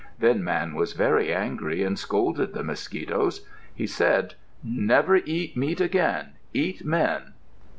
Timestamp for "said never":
3.85-5.17